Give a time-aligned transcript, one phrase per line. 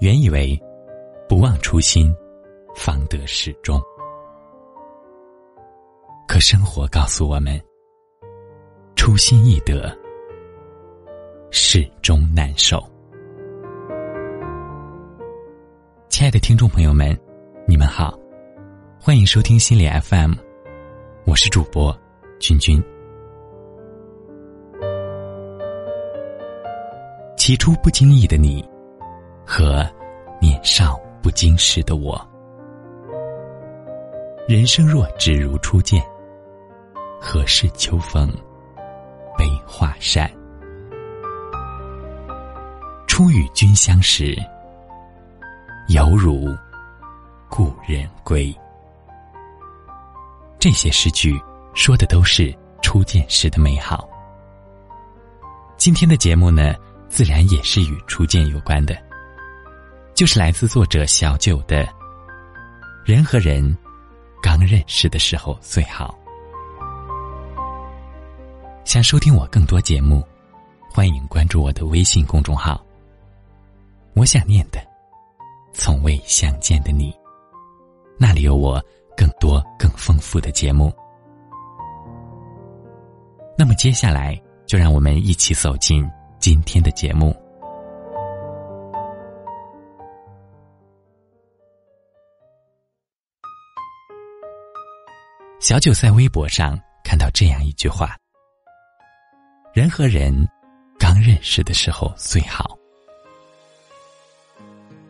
[0.00, 0.58] 原以为
[1.28, 2.10] 不忘初心，
[2.74, 3.78] 方得始终。
[6.26, 7.60] 可生活告诉我们，
[8.96, 9.94] 初心易得，
[11.50, 12.82] 始终难守。
[16.08, 17.14] 亲爱的听众朋友们，
[17.66, 18.18] 你们好，
[18.98, 20.32] 欢迎收听心理 FM，
[21.26, 21.94] 我是主播
[22.38, 22.82] 君君。
[27.36, 28.66] 起初不经意的你，
[29.52, 29.84] 和
[30.40, 32.16] 年少不经事的我，
[34.46, 36.00] 人生若只如初见，
[37.20, 38.28] 何事秋风
[39.36, 40.30] 悲画扇？
[43.08, 44.36] 初与君相识，
[45.88, 46.56] 犹如
[47.48, 48.56] 故人归。
[50.60, 51.36] 这些诗句
[51.74, 54.08] 说的都是初见时的美好。
[55.76, 56.72] 今天的节目呢？
[57.08, 58.96] 自然也是与初见有关的，
[60.20, 61.88] 就是来自作者小九的
[63.06, 63.74] “人和人
[64.42, 66.14] 刚认识的时候最好”。
[68.84, 70.22] 想收听我更多节目，
[70.92, 72.84] 欢迎关注我的微信公众号。
[74.12, 74.78] 我想念的，
[75.72, 77.16] 从未相见的你，
[78.18, 78.78] 那里有我
[79.16, 80.92] 更多更丰富的节目。
[83.56, 86.06] 那么接下来，就让我们一起走进。
[86.38, 87.34] 今天的节目，
[95.60, 98.16] 小九在微博上看到这样一句话
[99.74, 100.48] ：“人和人
[100.98, 102.74] 刚认识的时候最好。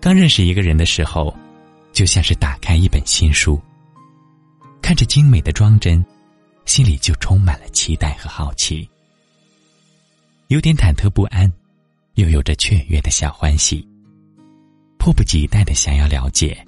[0.00, 1.32] 刚认识一个人的时候，
[1.92, 3.62] 就像是打开一本新书，
[4.82, 6.04] 看着精美的装帧，
[6.64, 8.88] 心里就充满了期待和好奇。”
[10.50, 11.50] 有点忐忑不安，
[12.14, 13.88] 又有着雀跃的小欢喜。
[14.98, 16.66] 迫不及待的想要了解，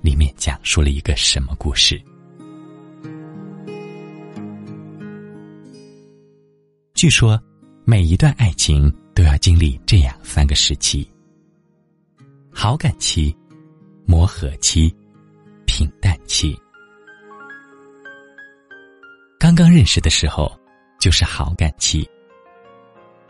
[0.00, 2.02] 里面讲述了一个什么故事？
[7.00, 7.42] 据说，
[7.86, 11.10] 每一段爱情都要经历这样三个时期：
[12.52, 13.34] 好感期、
[14.04, 14.94] 磨合期、
[15.66, 16.54] 平淡期。
[19.38, 20.54] 刚刚认识的时候，
[21.00, 22.06] 就是好感期。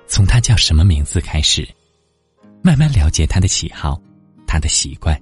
[0.09, 1.65] 从他叫什么名字开始，
[2.65, 4.03] 慢慢了解他的喜好，
[4.49, 5.17] 他的习惯。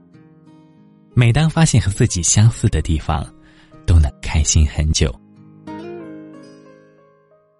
[1.12, 3.30] 每当发现和自己相似的地方，
[3.84, 5.14] 都能开心很久。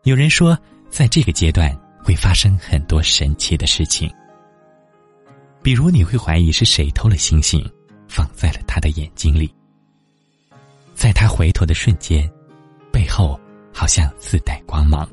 [0.05, 0.59] 有人说，
[0.91, 4.13] 在这个阶段会发生很多神奇的事情，
[5.63, 7.65] 比如你会怀疑是谁偷了星星，
[8.09, 9.53] 放在了他的眼睛里，
[10.95, 12.29] 在他回头的瞬间，
[12.93, 13.39] 背后
[13.73, 15.09] 好像自带光芒。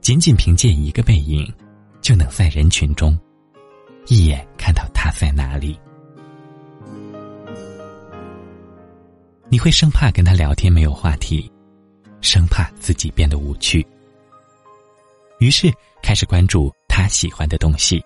[0.00, 1.50] 仅仅凭借一个背影，
[2.00, 3.18] 就能在人群中
[4.06, 5.78] 一眼看到他在哪里。
[9.48, 11.50] 你会生怕跟他聊天没有话题，
[12.20, 13.86] 生怕自己变得无趣，
[15.40, 18.02] 于是开始关注他喜欢的东西。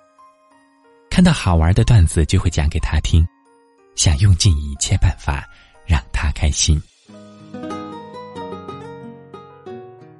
[1.10, 3.26] 看到好玩的段子就会讲给他听，
[3.96, 5.44] 想用尽一切办法
[5.84, 6.80] 让他开心。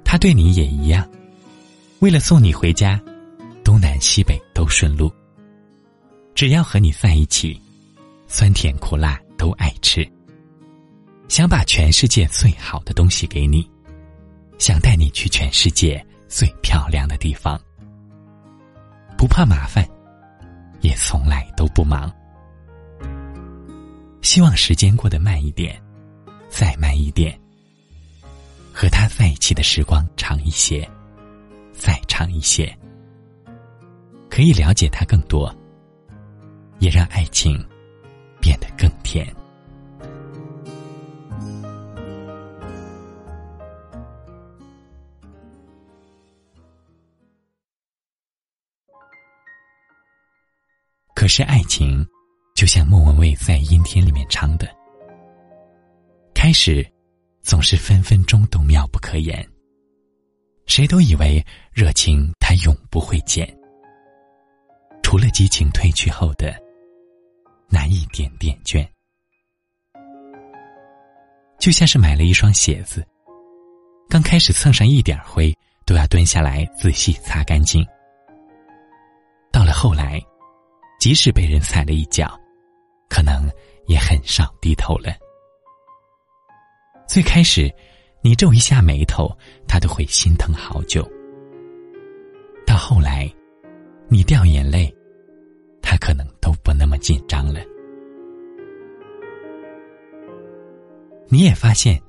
[0.03, 1.09] 他对你也一样。
[1.99, 3.01] 为了送你回家，
[3.63, 5.11] 东南西北都顺路。
[6.35, 7.59] 只要和你在一起，
[8.27, 10.07] 酸甜苦辣都爱吃。
[11.29, 13.67] 想把全世界最好的东西给你，
[14.57, 17.59] 想带你去全世界最漂亮的地方。
[19.17, 19.87] 不怕麻烦，
[20.81, 22.11] 也从来都不忙。
[24.21, 25.81] 希望时间过得慢一点，
[26.49, 27.39] 再慢一点。
[28.73, 30.87] 和他在一起的时光长一些。
[31.77, 32.73] 再长一些，
[34.29, 35.53] 可以了解他更多，
[36.79, 37.61] 也让爱情
[38.39, 39.27] 变得更甜。
[51.25, 52.07] 可是爱情，
[52.53, 54.67] 就像莫文蔚在《阴天》里面唱的，
[56.35, 56.87] 开始
[57.41, 59.43] 总是分分钟都妙不可言。
[60.67, 61.43] 谁都以为
[61.73, 63.43] 热情它永不会减，
[65.01, 66.55] 除了激情褪去后的
[67.69, 68.87] 那一点点倦，
[71.57, 73.03] 就像是买了一双鞋子，
[74.07, 75.51] 刚开始蹭上一点灰
[75.87, 77.83] 都要蹲下来仔细擦干净，
[79.51, 80.21] 到了后来，
[81.05, 82.35] 即使被人踩了一脚，
[83.07, 83.47] 可能
[83.85, 85.13] 也很少低头了。
[87.07, 87.71] 最开始。
[88.23, 89.29] 你皱一下眉头，
[89.67, 91.07] 他都会心疼好久。
[92.65, 93.31] 到后来，
[94.07, 94.91] 你掉眼泪，
[95.79, 97.59] 他可能都不那么紧张了。
[101.27, 102.01] 你也发现，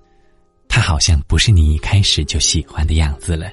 [0.68, 3.52] 他好像不是你一开始就喜欢的样子了。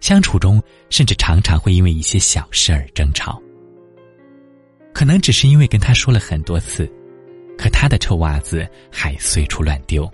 [0.00, 3.42] 相处中，甚至常常会因为一些小事而争吵。
[4.98, 6.84] 可能只是因为跟他说了很多次，
[7.56, 10.10] 可他的臭袜子还随处乱丢。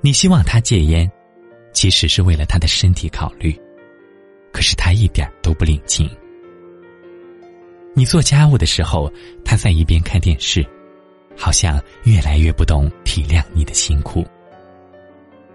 [0.00, 1.08] 你希望他戒烟，
[1.72, 3.56] 其实是为了他的身体考虑，
[4.50, 6.10] 可是他一点都不领情。
[7.94, 9.08] 你做家务的时候，
[9.44, 10.66] 他在一边看电视。
[11.36, 14.26] 好像越来越不懂体谅你的辛苦。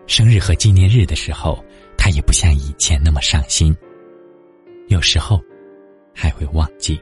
[0.07, 1.61] 生日和纪念日的时候，
[1.97, 3.75] 他也不像以前那么上心。
[4.87, 5.41] 有时候，
[6.15, 6.97] 还会忘记。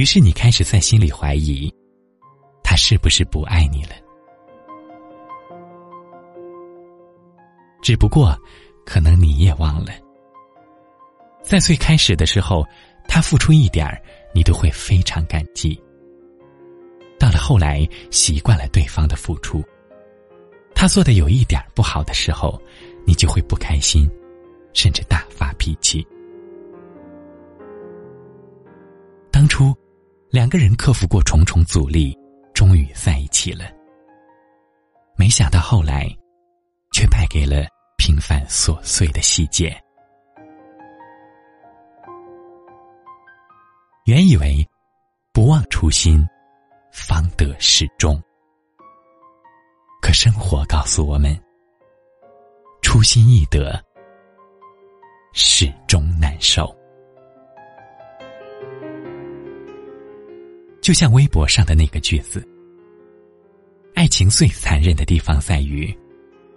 [0.00, 1.70] 于是你开始在心里怀疑，
[2.64, 3.90] 他是不是不爱你了？
[7.82, 8.34] 只不过，
[8.86, 9.92] 可能你也忘了，
[11.42, 12.66] 在最开始的时候，
[13.08, 14.02] 他付出一点儿，
[14.34, 15.78] 你都会非常感激。
[17.18, 19.62] 到了后来，习惯了对方的付出，
[20.74, 22.58] 他做的有一点不好的时候，
[23.04, 24.10] 你就会不开心，
[24.72, 26.02] 甚至大发脾气。
[29.30, 29.74] 当初，
[30.30, 32.16] 两个人克服过重重阻力，
[32.54, 33.64] 终于在一起了。
[35.16, 36.06] 没想到后来，
[36.92, 37.66] 却败给了
[37.98, 39.76] 平凡琐碎的细节。
[44.04, 44.64] 原以为，
[45.32, 46.24] 不忘初心。
[46.92, 48.20] 方得始终。
[50.02, 51.40] 可生活告诉我们，
[52.82, 53.80] 初心易得，
[55.32, 56.79] 始终难受。
[60.90, 62.44] 就像微博上的那个句子
[63.94, 65.96] ：“爱情最残忍的地方在于，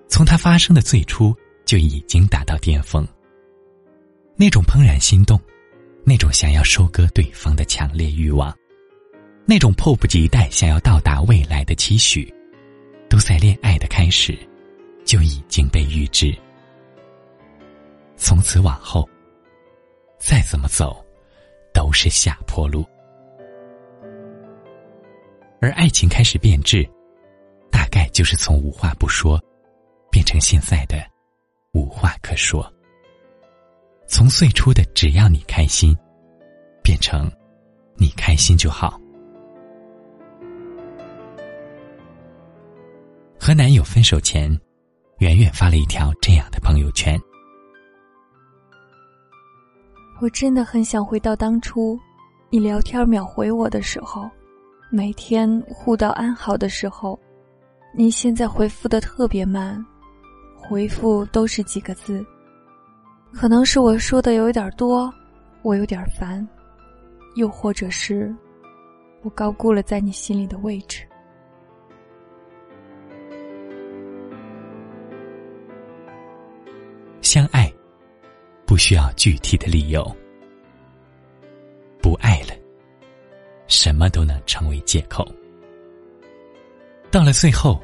[0.07, 3.07] 从它发生的最初就已经达到巅峰。
[4.35, 5.39] 那种怦然心动，
[6.03, 8.51] 那种想要收割对方的强烈欲望。”
[9.45, 12.33] 那种迫不及待想要到达未来的期许，
[13.07, 14.35] 都在恋爱的开始
[15.05, 16.35] 就已经被预知。
[18.17, 19.07] 从此往后，
[20.17, 21.05] 再怎么走，
[21.71, 22.83] 都是下坡路。
[25.63, 26.85] 而爱情开始变质，
[27.71, 29.41] 大概就是从无话不说，
[30.11, 30.97] 变成现在的
[31.71, 32.69] 无话可说。
[34.05, 35.97] 从最初的只要你开心，
[36.83, 37.31] 变成
[37.95, 38.99] 你开心就好。
[43.39, 44.51] 和男友分手前，
[45.19, 47.17] 圆圆发了一条这样的朋友圈
[50.19, 51.97] ：“我真的很想回到当初，
[52.49, 54.29] 你聊天秒回我的时候，
[54.95, 57.19] 每天互道安好的时候。
[57.95, 59.83] 你现在回复的特别慢，
[60.55, 62.23] 回复都是几个字。
[63.31, 65.11] 可能是我说的有点多，
[65.63, 66.47] 我有点烦，
[67.33, 68.31] 又或者是
[69.23, 71.03] 我高估了在你心里的位置。”
[77.21, 77.73] 相爱，
[78.63, 80.03] 不需要具体的理由；
[81.99, 82.53] 不爱了，
[83.73, 85.27] 什么都能成为借口。
[87.09, 87.81] 到了最后，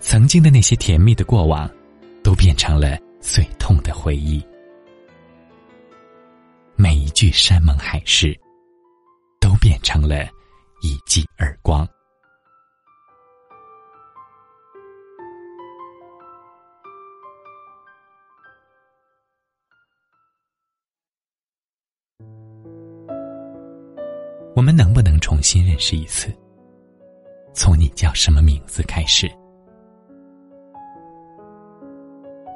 [0.00, 1.70] 曾经的那些甜蜜的过往，
[2.24, 4.42] 都变成了最痛的回忆。
[6.76, 8.38] 每一句山盟海誓，
[9.38, 10.24] 都变成了
[10.80, 11.86] 一记耳光。
[24.58, 26.34] 我们能不能重新认识一次？
[27.54, 29.30] 从你叫什么名字开始？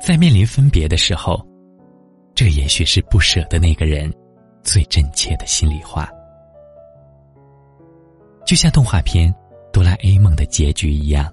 [0.04, 1.40] 在面临分别的时候，
[2.34, 4.12] 这也许是不舍的那个人
[4.64, 6.10] 最真切的心里话。
[8.44, 9.32] 就像动画片
[9.72, 11.32] 《哆啦 A 梦》的结局一样，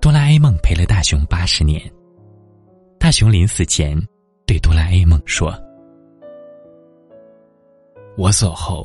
[0.00, 1.80] 哆啦 A 梦陪了大雄八十年，
[2.98, 3.96] 大雄临死前
[4.44, 5.56] 对哆啦 A 梦说。
[8.18, 8.84] 我走后，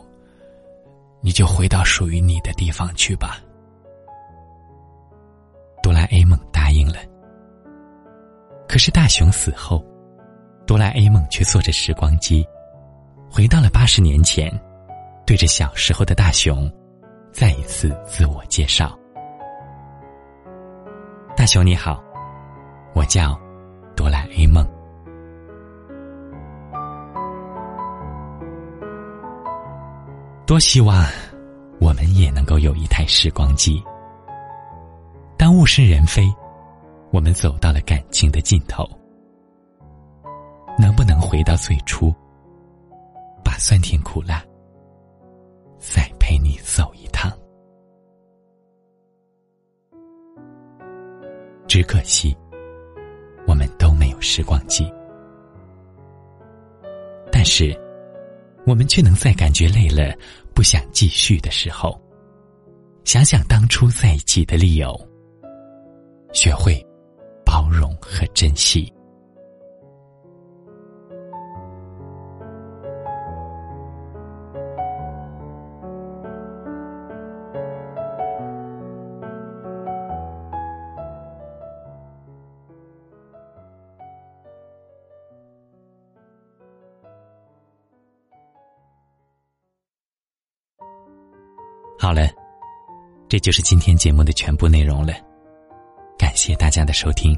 [1.19, 3.39] 你就回到属于你的地方去吧。
[5.81, 6.99] 哆啦 A 梦答应了。
[8.67, 9.83] 可是大雄死后，
[10.67, 12.47] 哆啦 A 梦却坐着时光机，
[13.27, 14.53] 回到了八十年前，
[15.25, 16.71] 对着小时候的大雄，
[17.31, 18.95] 再一次自我介绍
[21.35, 22.03] ：“大雄你好，
[22.93, 23.35] 我叫
[23.95, 24.63] 哆啦 A 梦。”
[30.45, 31.05] 多希望
[31.79, 33.81] 我们也能够有一台时光机。
[35.37, 36.23] 当物是人非，
[37.11, 38.87] 我们走到了感情的尽头，
[40.77, 42.13] 能不能回到最初，
[43.43, 44.43] 把酸甜苦辣
[45.79, 47.31] 再陪你走一趟。
[51.67, 52.35] 只可惜，
[53.47, 54.93] 我们都没有时光机。
[57.31, 57.75] 但是，
[58.65, 60.15] 我们却能在感觉累了、
[60.53, 61.99] 不想继续的时候，
[63.03, 64.97] 想想当初在一起的理由，
[66.31, 66.81] 学会
[67.45, 68.91] 包容和珍惜。
[93.43, 95.11] 就是今天节目的全部内容了。
[96.17, 97.37] 感谢大家的收听。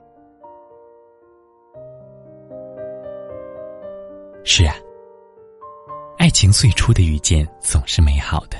[4.43, 4.75] 是啊，
[6.19, 8.57] 爱情最初的遇见总是美好的，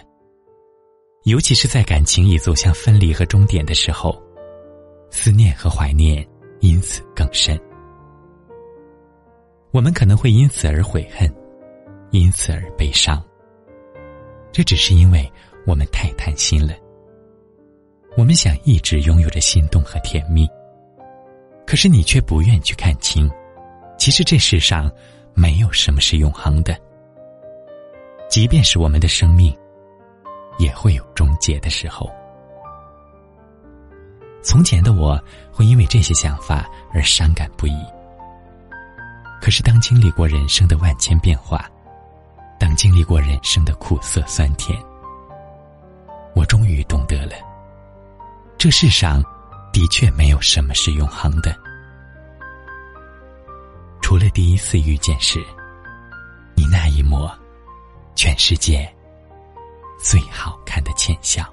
[1.25, 4.19] 尤其是在感情已走向分离和终点的时候，
[5.11, 6.27] 思念和怀念
[6.61, 7.55] 因此更深。
[9.69, 11.31] 我们可能会因此而悔恨，
[12.09, 13.23] 因此而悲伤。
[14.51, 15.31] 这只是因为。
[15.67, 16.75] 我们太贪心了，
[18.17, 20.47] 我们想一直拥有着心动和甜蜜，
[21.67, 23.29] 可是你却不愿去看清，
[23.97, 24.89] 其实这世上
[25.33, 26.77] 没有什么是永恒的，
[28.29, 29.53] 即便是我们的生命，
[30.57, 32.09] 也会有终结的时候。
[34.41, 37.85] 从前的我会因为这些想法而伤感不已，
[39.41, 41.69] 可是当经历过人生的万千变化，
[42.57, 44.81] 当经历过人生的苦涩酸甜。
[46.33, 47.35] 我终于懂得了，
[48.65, 49.23] 这世上
[49.71, 51.55] 的确没有什么是永恒的，
[54.01, 55.37] 除了第一次遇见时，
[56.55, 57.31] 你那一抹
[58.15, 58.91] 全世界
[59.99, 61.45] 最好看的浅笑。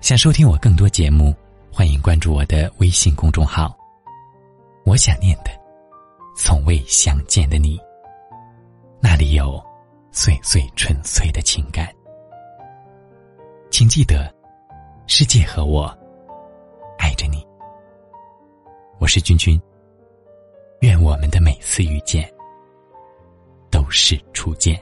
[0.00, 1.32] 想收听我更多节目，
[1.70, 3.72] 欢迎关注我的微信公众号。
[4.84, 5.50] 我想念的，
[6.36, 7.78] 从未相见的你，
[9.00, 9.64] 那里有。
[10.10, 11.88] 最最纯粹的情感，
[13.72, 14.30] 请记得，
[15.06, 15.86] 世界和我
[16.98, 17.42] 爱着你。
[19.00, 19.58] 我是君君，
[20.82, 22.30] 愿我们的每次遇见
[23.70, 24.78] 都是初见。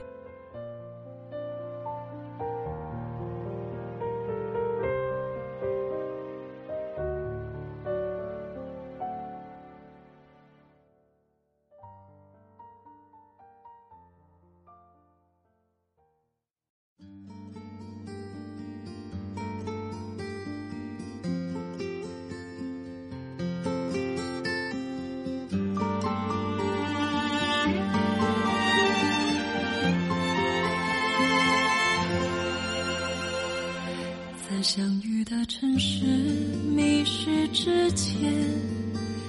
[37.93, 38.31] 前，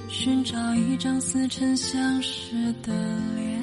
[0.09, 2.93] 寻找一张似曾相识的
[3.37, 3.61] 脸。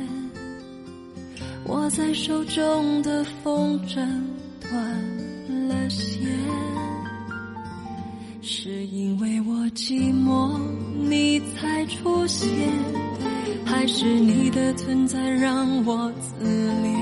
[1.66, 3.96] 握在手中的风筝
[4.60, 6.22] 断了线，
[8.42, 10.60] 是因为我寂寞
[11.08, 12.50] 你才出现，
[13.64, 16.46] 还是你的存在让我自
[16.82, 16.96] 恋？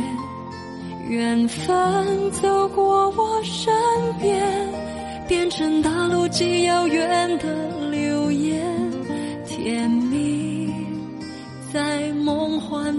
[1.10, 3.74] 缘分走过我身
[4.20, 4.46] 边，
[5.30, 7.46] 变成大陆极遥远的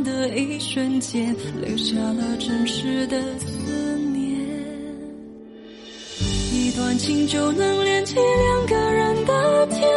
[0.04, 4.38] 的一瞬间，留下了真实的思念。
[6.52, 9.88] 一段情就能连起两个人的天，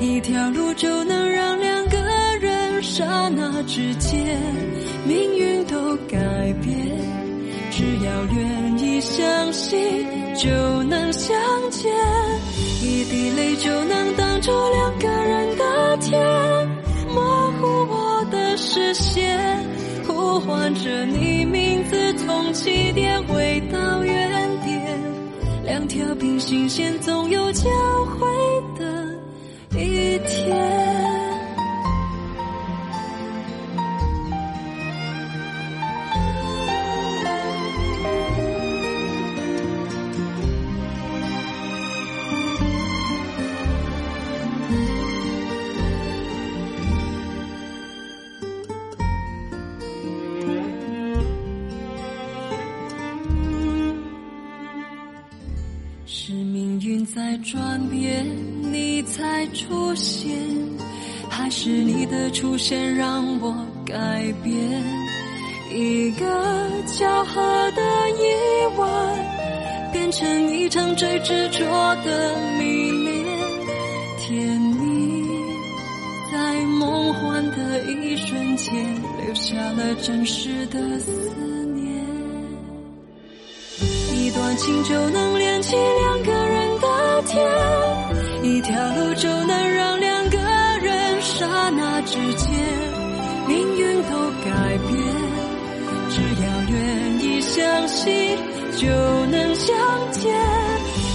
[0.00, 1.98] 一条路就能让两个
[2.40, 4.38] 人刹那之间，
[5.06, 6.18] 命运都改
[6.62, 6.76] 变。
[7.70, 9.78] 只要愿意相信，
[10.36, 10.48] 就
[10.84, 11.34] 能相
[11.70, 11.90] 见。
[12.82, 16.20] 一滴泪就能挡住两个人的天，
[18.72, 19.36] 视线，
[20.06, 24.96] 呼唤着你名字，从起点回到原点。
[25.64, 27.68] 两条平行线，总有交
[28.04, 28.28] 汇
[28.78, 30.89] 的一天。
[59.52, 60.36] 出现，
[61.28, 63.54] 还是你的出现让我
[63.84, 63.94] 改
[64.42, 64.54] 变，
[65.70, 66.24] 一个
[66.86, 67.40] 巧合
[67.72, 68.22] 的意
[68.78, 68.86] 外，
[69.92, 71.64] 变成一场最执着
[72.04, 73.24] 的迷恋，
[74.18, 75.28] 甜蜜
[76.32, 78.72] 在梦幻的一瞬间，
[79.24, 81.12] 留下了真实的思
[81.74, 81.80] 念。
[84.14, 86.32] 一段情就能连起两个，
[88.60, 90.36] 一条路就能让两个
[90.82, 92.50] 人刹那之间
[93.48, 95.00] 命运都改变。
[96.10, 98.36] 只要愿意相信，
[98.76, 98.86] 就
[99.30, 99.74] 能相
[100.12, 100.30] 见。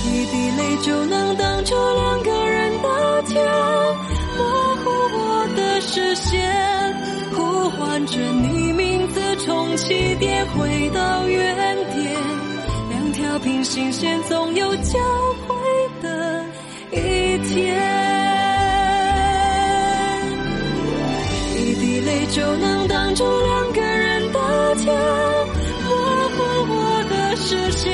[0.08, 3.46] 一滴泪就能挡住两个人的天，
[4.36, 6.42] 模糊我的视线，
[7.36, 12.12] 呼唤着你名字，从起点回到原点。
[12.90, 14.98] 两条平行线总有交
[15.48, 15.55] 汇
[17.56, 17.74] 天，
[21.56, 24.94] 一滴泪就能挡住两个人的天，
[25.86, 25.90] 模
[26.36, 27.90] 糊我的视线，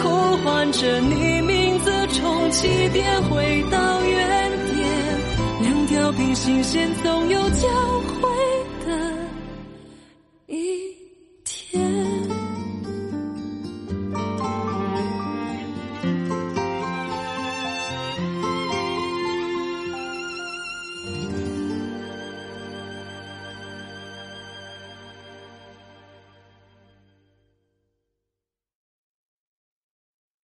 [0.00, 4.86] 呼唤着你名字，从起点回到原点。
[5.60, 7.68] 两条平行线总有交
[8.22, 8.30] 汇
[8.62, 8.67] 点